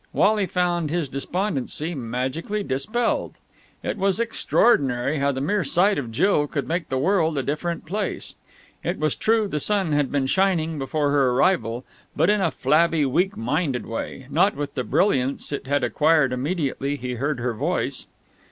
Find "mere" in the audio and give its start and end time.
5.41-5.63